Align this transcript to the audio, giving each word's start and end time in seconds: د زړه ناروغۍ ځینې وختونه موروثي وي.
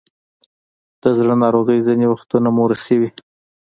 د 1.01 1.03
زړه 1.17 1.35
ناروغۍ 1.43 1.79
ځینې 1.87 2.05
وختونه 2.09 2.47
موروثي 2.57 2.95
وي. 3.01 3.09